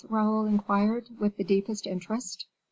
Raoul 0.09 0.45
inquired, 0.47 1.11
with 1.19 1.37
the 1.37 1.43
deepest 1.43 1.85
interest. 1.85 2.47